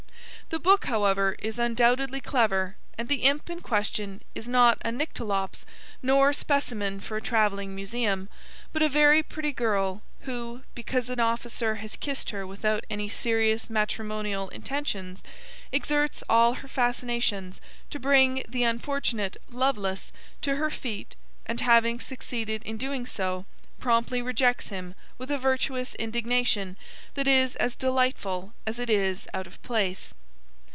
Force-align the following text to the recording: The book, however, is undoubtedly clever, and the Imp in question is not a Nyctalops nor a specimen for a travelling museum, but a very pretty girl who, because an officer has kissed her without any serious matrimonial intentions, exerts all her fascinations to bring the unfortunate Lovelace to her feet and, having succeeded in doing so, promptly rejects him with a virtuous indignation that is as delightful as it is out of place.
The 0.49 0.59
book, 0.59 0.83
however, 0.83 1.37
is 1.39 1.57
undoubtedly 1.57 2.19
clever, 2.19 2.75
and 2.97 3.07
the 3.07 3.23
Imp 3.23 3.49
in 3.49 3.61
question 3.61 4.21
is 4.35 4.49
not 4.49 4.79
a 4.83 4.89
Nyctalops 4.91 5.63
nor 6.03 6.31
a 6.31 6.33
specimen 6.33 6.99
for 6.99 7.15
a 7.15 7.21
travelling 7.21 7.73
museum, 7.73 8.27
but 8.73 8.81
a 8.81 8.89
very 8.89 9.23
pretty 9.23 9.53
girl 9.53 10.01
who, 10.23 10.63
because 10.75 11.09
an 11.09 11.21
officer 11.21 11.75
has 11.75 11.95
kissed 11.95 12.31
her 12.31 12.45
without 12.45 12.83
any 12.89 13.07
serious 13.07 13.69
matrimonial 13.69 14.49
intentions, 14.49 15.23
exerts 15.71 16.21
all 16.27 16.55
her 16.55 16.67
fascinations 16.67 17.61
to 17.89 17.97
bring 17.97 18.43
the 18.45 18.63
unfortunate 18.63 19.37
Lovelace 19.51 20.11
to 20.41 20.57
her 20.57 20.69
feet 20.69 21.15
and, 21.45 21.61
having 21.61 21.97
succeeded 22.01 22.61
in 22.63 22.75
doing 22.75 23.05
so, 23.05 23.45
promptly 23.79 24.21
rejects 24.21 24.67
him 24.67 24.95
with 25.17 25.31
a 25.31 25.37
virtuous 25.37 25.95
indignation 25.95 26.75
that 27.13 27.25
is 27.25 27.55
as 27.55 27.77
delightful 27.77 28.51
as 28.67 28.79
it 28.79 28.89
is 28.89 29.29
out 29.33 29.47
of 29.47 29.63
place. 29.63 30.13